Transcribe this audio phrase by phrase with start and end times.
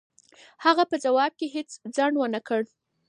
[0.65, 2.61] هغه په ځواب کې هېڅ ځنډ و نه کړ.